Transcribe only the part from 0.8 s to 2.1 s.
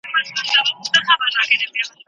کې فعال نه اوسئ، ګټه کمېږي.